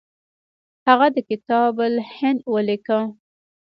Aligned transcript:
هغه 0.87 1.07
د 1.15 1.17
کتاب 1.29 1.73
الهند 1.87 2.39
ولیکه. 2.53 2.99